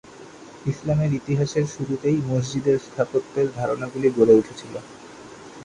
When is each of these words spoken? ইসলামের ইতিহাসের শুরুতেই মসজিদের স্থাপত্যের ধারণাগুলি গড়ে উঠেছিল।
ইসলামের 0.65 1.11
ইতিহাসের 1.13 1.65
শুরুতেই 1.67 2.17
মসজিদের 2.29 2.77
স্থাপত্যের 2.79 3.47
ধারণাগুলি 3.55 4.07
গড়ে 4.17 4.33
উঠেছিল। 4.35 4.73